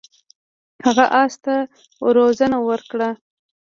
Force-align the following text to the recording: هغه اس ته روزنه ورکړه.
هغه 0.85 1.05
اس 1.21 1.33
ته 1.43 1.55
روزنه 2.15 2.57
ورکړه. 2.67 3.09